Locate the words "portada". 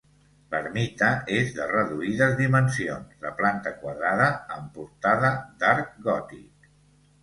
4.81-5.35